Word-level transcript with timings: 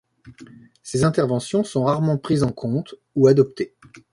Ses 0.81 1.03
interventions 1.03 1.63
sont 1.63 1.83
rarement 1.83 2.17
prises 2.17 2.41
en 2.41 2.51
compte 2.51 2.95
ou 3.13 3.27
adoptées. 3.27 3.75